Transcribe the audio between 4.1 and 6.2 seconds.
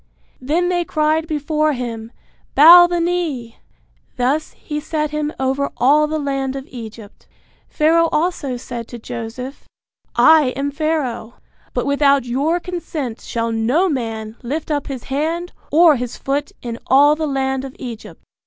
Thus he set him over all the